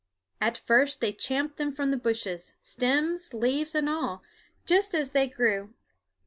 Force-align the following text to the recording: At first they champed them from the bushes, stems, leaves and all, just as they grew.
At 0.41 0.57
first 0.57 0.99
they 0.99 1.13
champed 1.13 1.57
them 1.57 1.73
from 1.75 1.91
the 1.91 1.95
bushes, 1.97 2.53
stems, 2.59 3.35
leaves 3.35 3.75
and 3.75 3.87
all, 3.87 4.23
just 4.65 4.95
as 4.95 5.11
they 5.11 5.27
grew. 5.27 5.75